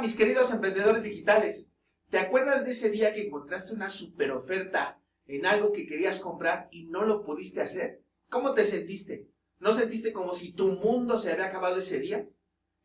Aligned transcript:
mis 0.00 0.16
queridos 0.16 0.50
emprendedores 0.50 1.04
digitales. 1.04 1.68
¿Te 2.08 2.18
acuerdas 2.18 2.64
de 2.64 2.70
ese 2.70 2.90
día 2.90 3.12
que 3.12 3.26
encontraste 3.26 3.74
una 3.74 3.90
super 3.90 4.32
oferta 4.32 4.98
en 5.26 5.44
algo 5.46 5.72
que 5.72 5.86
querías 5.86 6.20
comprar 6.20 6.68
y 6.70 6.86
no 6.86 7.04
lo 7.04 7.22
pudiste 7.22 7.60
hacer? 7.60 8.02
¿Cómo 8.28 8.54
te 8.54 8.64
sentiste? 8.64 9.28
¿No 9.58 9.72
sentiste 9.72 10.12
como 10.12 10.34
si 10.34 10.52
tu 10.52 10.68
mundo 10.68 11.18
se 11.18 11.30
había 11.30 11.46
acabado 11.46 11.76
ese 11.76 12.00
día? 12.00 12.26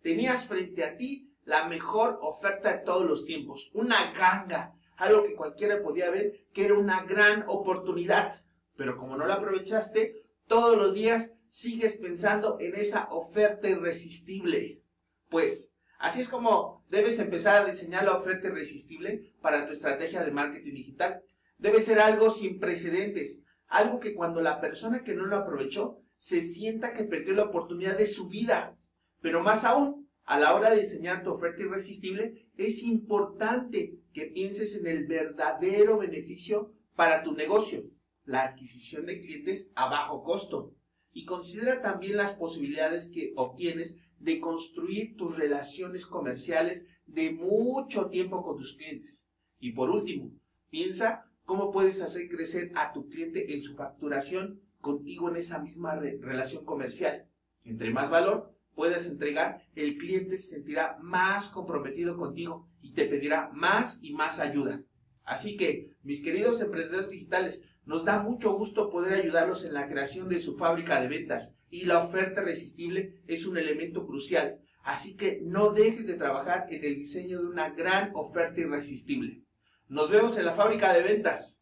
Tenías 0.01 0.46
frente 0.46 0.83
a 0.83 0.97
ti 0.97 1.33
la 1.43 1.67
mejor 1.67 2.20
oferta 2.21 2.74
de 2.74 2.83
todos 2.83 3.06
los 3.06 3.26
tiempos, 3.26 3.72
una 3.74 4.12
ganga, 4.12 4.76
algo 4.97 5.24
que 5.24 5.36
cualquiera 5.36 5.82
podía 5.82 6.10
ver 6.10 6.47
que 6.54 6.66
era 6.66 6.78
una 6.78 7.04
gran 7.04 7.46
oportunidad. 7.47 8.44
Pero 8.76 8.97
como 8.97 9.16
no 9.16 9.26
la 9.26 9.36
aprovechaste, 9.36 10.26
todos 10.47 10.78
los 10.78 10.94
días 10.94 11.38
sigues 11.47 11.97
pensando 11.97 12.58
en 12.60 12.76
esa 12.76 13.08
oferta 13.12 13.70
irresistible. 13.70 14.82
Pues 15.29 15.74
Así 15.99 16.21
es 16.21 16.30
como 16.30 16.85
debes 16.89 17.20
empezar 17.20 17.55
a 17.55 17.66
diseñar 17.66 18.03
la 18.03 18.17
oferta 18.17 18.48
irresistible 18.48 19.34
para 19.41 19.66
tu 19.66 19.73
estrategia 19.73 20.23
de 20.23 20.31
marketing 20.31 20.73
digital. 20.73 21.22
Debe 21.58 21.81
ser 21.81 21.99
algo 21.99 22.31
sin 22.31 22.59
precedentes, 22.59 23.44
algo 23.67 24.00
que 24.00 24.13
cuando 24.13 24.41
la 24.41 24.59
persona 24.59 25.03
que 25.03 25.16
no 25.16 25.26
lo 25.26 25.38
aprovechó 25.38 26.00
se 26.17 26.41
sienta 26.41 26.94
que 26.94 27.03
perdió 27.03 27.34
la 27.34 27.44
oportunidad 27.44 27.98
de 27.98 28.05
su 28.05 28.27
vida. 28.27 28.77
Pero 29.22 29.41
más 29.41 29.63
aún, 29.63 30.09
a 30.26 30.39
la 30.39 30.55
hora 30.55 30.72
de 30.72 30.81
diseñar 30.81 31.23
tu 31.23 31.31
oferta 31.31 31.63
irresistible, 31.63 32.50
es 32.58 32.84
importante 32.84 34.00
que 34.14 34.25
pienses 34.25 34.75
en 34.75 34.88
el 34.88 35.05
verdadero 35.05 36.00
beneficio 36.00 36.73
para 36.95 37.23
tu 37.23 37.34
negocio, 37.34 37.84
la 38.23 38.44
adquisición 38.44 39.05
de 39.05 39.20
clientes 39.20 39.72
a 39.75 39.88
bajo 39.88 40.23
costo. 40.23 40.73
Y 41.16 41.24
considera 41.24 41.82
también 41.82 42.18
las 42.18 42.34
posibilidades 42.34 43.10
que 43.10 43.32
obtienes 43.38 43.98
de 44.20 44.42
construir 44.42 45.16
tus 45.16 45.38
relaciones 45.38 46.06
comerciales 46.06 46.86
de 47.06 47.32
mucho 47.32 48.10
tiempo 48.10 48.44
con 48.44 48.58
tus 48.58 48.73
clientes. 48.73 49.26
Y 49.58 49.72
por 49.72 49.90
último, 49.92 50.34
piensa 50.70 51.31
cómo 51.45 51.72
puedes 51.72 52.02
hacer 52.02 52.28
crecer 52.28 52.73
a 52.76 52.92
tu 52.92 53.08
cliente 53.08 53.54
en 53.54 53.62
su 53.62 53.78
facturación 53.78 54.59
contigo 54.81 55.30
en 55.30 55.38
esa 55.38 55.59
misma 55.59 55.95
relación 55.95 56.66
comercial. 56.66 57.30
Entre 57.64 57.92
más 57.92 58.09
valor 58.09 58.54
puedas 58.73 59.08
entregar, 59.08 59.61
el 59.73 59.95
cliente 59.95 60.38
se 60.38 60.56
sentirá 60.56 60.98
más 61.02 61.48
comprometido 61.48 62.17
contigo 62.17 62.67
y 62.82 62.92
te 62.92 63.06
pedirá 63.06 63.50
más 63.54 64.04
y 64.04 64.11
más 64.11 64.42
ayuda. 64.42 64.84
Así 65.26 65.58
que, 65.58 65.90
mis 66.04 66.23
queridos 66.23 66.62
emprendedores 66.62 67.09
digitales, 67.09 67.64
nos 67.86 68.06
da 68.06 68.20
mucho 68.20 68.54
gusto 68.54 68.90
poder 68.90 69.14
ayudarlos 69.14 69.66
en 69.66 69.73
la 69.73 69.88
creación 69.88 70.30
de 70.30 70.40
su 70.40 70.56
fábrica 70.56 71.02
de 71.02 71.08
ventas 71.08 71.56
y 71.70 71.86
la 71.86 72.04
oferta 72.04 72.42
irresistible 72.42 73.22
es 73.28 73.45
un 73.45 73.58
elemento 73.58 74.06
crucial. 74.06 74.59
Así 74.84 75.16
que 75.16 75.40
no 75.42 75.72
dejes 75.72 76.08
de 76.08 76.14
trabajar 76.14 76.67
en 76.70 76.84
el 76.84 76.95
diseño 76.95 77.42
de 77.42 77.48
una 77.48 77.72
gran 77.72 78.12
oferta 78.14 78.62
irresistible. 78.62 79.42
Nos 79.88 80.12
vemos 80.12 80.38
en 80.38 80.45
la 80.45 80.54
fábrica 80.54 80.94
de 80.94 81.02
ventas. 81.02 81.62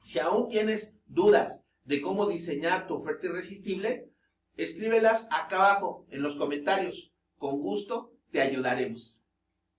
Si 0.00 0.20
aún 0.20 0.48
tienes 0.48 0.96
dudas 1.06 1.64
de 1.84 2.00
cómo 2.00 2.26
diseñar 2.26 2.86
tu 2.86 2.94
oferta 2.94 3.26
irresistible, 3.26 4.10
escríbelas 4.56 5.28
acá 5.30 5.56
abajo 5.56 6.06
en 6.10 6.22
los 6.22 6.36
comentarios. 6.36 7.12
Con 7.36 7.60
gusto 7.60 8.12
te 8.30 8.40
ayudaremos. 8.40 9.20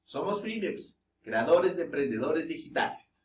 Somos 0.03 0.41
Premiums, 0.41 0.97
creadores 1.25 1.75
de 1.75 1.83
emprendedores 1.83 2.47
digitales. 2.47 3.24